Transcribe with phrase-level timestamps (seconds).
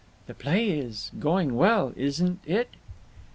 [0.25, 2.71] "The play is going well, isn't it?"